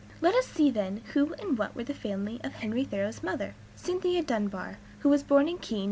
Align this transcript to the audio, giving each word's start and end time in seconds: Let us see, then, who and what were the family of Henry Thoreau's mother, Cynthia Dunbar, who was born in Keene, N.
Let 0.19 0.33
us 0.33 0.47
see, 0.47 0.71
then, 0.71 1.03
who 1.13 1.35
and 1.35 1.59
what 1.59 1.75
were 1.75 1.83
the 1.83 1.93
family 1.93 2.41
of 2.43 2.53
Henry 2.53 2.83
Thoreau's 2.83 3.21
mother, 3.21 3.53
Cynthia 3.75 4.23
Dunbar, 4.23 4.79
who 5.01 5.09
was 5.09 5.21
born 5.21 5.47
in 5.47 5.59
Keene, 5.59 5.77
N. 5.77 5.79